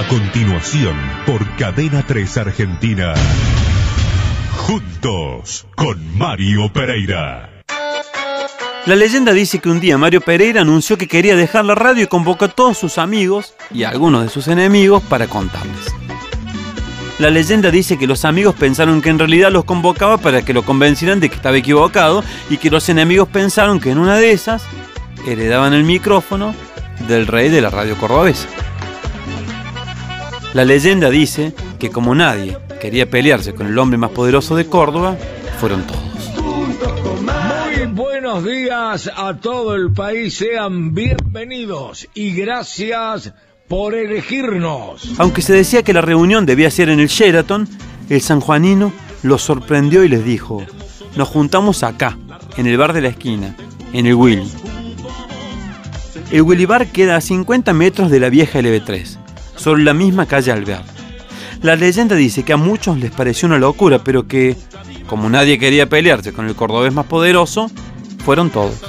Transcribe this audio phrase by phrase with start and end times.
[0.00, 0.96] A continuación,
[1.26, 3.12] por Cadena 3 Argentina.
[4.56, 7.50] Juntos con Mario Pereira.
[8.86, 12.06] La leyenda dice que un día Mario Pereira anunció que quería dejar la radio y
[12.06, 15.94] convocó a todos sus amigos y a algunos de sus enemigos para contarles.
[17.18, 20.62] La leyenda dice que los amigos pensaron que en realidad los convocaba para que lo
[20.62, 24.62] convencieran de que estaba equivocado y que los enemigos pensaron que en una de esas
[25.26, 26.54] heredaban el micrófono
[27.06, 28.48] del rey de la radio cordobesa.
[30.52, 35.16] La leyenda dice que como nadie quería pelearse con el hombre más poderoso de Córdoba,
[35.60, 36.00] fueron todos.
[37.22, 43.32] Muy buenos días a todo el país, sean bienvenidos y gracias
[43.68, 45.12] por elegirnos.
[45.18, 47.68] Aunque se decía que la reunión debía ser en el Sheraton,
[48.08, 48.92] el sanjuanino
[49.22, 50.66] los sorprendió y les dijo,
[51.14, 52.18] nos juntamos acá,
[52.56, 53.54] en el bar de la esquina,
[53.92, 54.50] en el Willy.
[56.32, 59.19] El Willy Bar queda a 50 metros de la vieja LB3
[59.60, 60.84] sobre la misma calle Alvear.
[61.62, 64.56] La leyenda dice que a muchos les pareció una locura, pero que,
[65.06, 67.70] como nadie quería pelearse con el cordobés más poderoso,
[68.24, 68.80] fueron todos.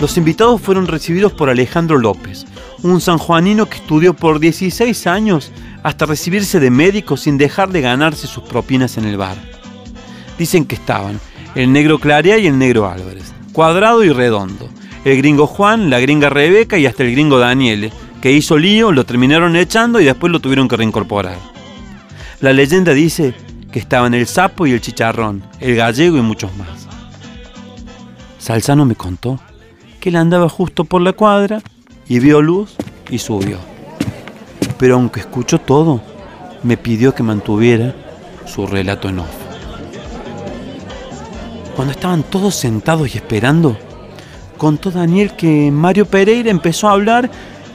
[0.00, 2.46] Los invitados fueron recibidos por Alejandro López,
[2.82, 8.26] un sanjuanino que estudió por 16 años hasta recibirse de médico sin dejar de ganarse
[8.26, 9.36] sus propinas en el bar.
[10.38, 11.20] Dicen que estaban
[11.54, 14.70] el negro Clarea y el negro Álvarez, cuadrado y redondo,
[15.04, 19.04] el gringo Juan, la gringa Rebeca y hasta el gringo Daniele, que hizo lío, lo
[19.04, 21.36] terminaron echando y después lo tuvieron que reincorporar.
[22.40, 23.34] La leyenda dice
[23.72, 26.86] que estaban el sapo y el chicharrón, el gallego y muchos más.
[28.38, 29.38] Salzano me contó
[30.00, 31.62] que él andaba justo por la cuadra
[32.08, 32.76] y vio luz
[33.10, 33.58] y subió.
[34.78, 36.00] Pero aunque escuchó todo,
[36.62, 37.94] me pidió que mantuviera
[38.46, 39.28] su relato en off.
[41.76, 43.78] Cuando estaban todos sentados y esperando,
[44.58, 47.30] contó Daniel que Mario Pereira empezó a hablar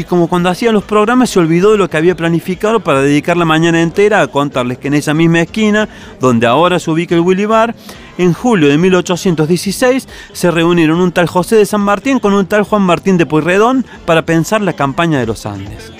[0.00, 3.36] y como cuando hacía los programas se olvidó de lo que había planificado para dedicar
[3.36, 7.20] la mañana entera a contarles que en esa misma esquina, donde ahora se ubica el
[7.20, 7.74] Willy Bar,
[8.16, 12.62] en julio de 1816 se reunieron un tal José de San Martín con un tal
[12.62, 15.92] Juan Martín de Pueyrredón para pensar la campaña de los Andes.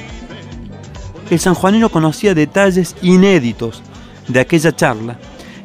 [1.29, 3.83] El sanjuanino conocía detalles inéditos
[4.29, 5.19] de aquella charla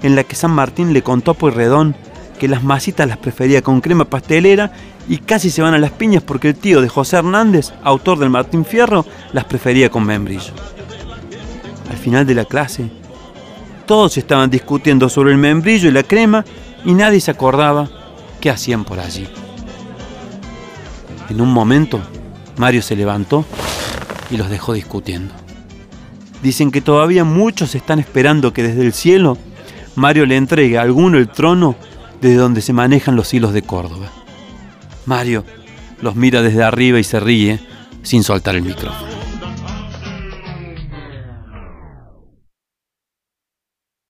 [0.03, 1.96] en la que San Martín le contó a Pueyrredón
[2.40, 4.72] que las masitas las prefería con crema pastelera
[5.07, 8.29] y casi se van a las piñas porque el tío de José Hernández, autor del
[8.29, 10.53] Martín Fierro, las prefería con membrillo.
[11.90, 12.90] Al final de la clase,
[13.85, 16.44] todos estaban discutiendo sobre el membrillo y la crema
[16.84, 17.90] y nadie se acordaba
[18.41, 19.28] qué hacían por allí.
[21.29, 22.02] En un momento,
[22.57, 23.46] Mario se levantó
[24.29, 25.34] y los dejó discutiendo.
[26.41, 29.38] Dicen que todavía muchos están esperando que desde el cielo
[29.96, 31.75] Mario le entregue a alguno el trono
[32.22, 34.12] desde donde se manejan los hilos de Córdoba.
[35.06, 35.44] Mario
[36.02, 37.59] los mira desde arriba y se ríe
[38.03, 39.25] sin soltar el micrófono.